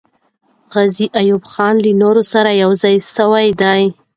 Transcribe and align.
غازي 0.73 1.05
ایوب 1.19 1.43
خان 1.51 1.75
له 1.85 1.91
نورو 2.01 2.21
سره 2.33 2.49
یو 2.63 2.71
ځای 2.81 2.95
سوی 3.15 3.47
دی. 3.61 3.81